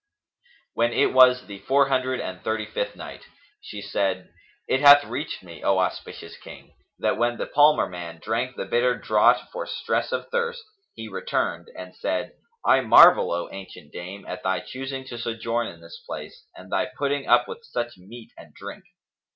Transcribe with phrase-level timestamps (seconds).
[0.73, 3.25] When it was the Four Hundred and Thirty fifth Night,
[3.61, 4.33] She said,
[4.67, 8.95] it hath reached me, O auspicious King, that when the palmer man drank the bitter
[8.97, 10.63] draught for stress of thirst,
[10.95, 12.33] he returned and said
[12.65, 16.87] "I marvel, O ancient dame, at thy choosing to sojourn in this place and thy
[16.97, 18.83] putting up with such meat and drink!"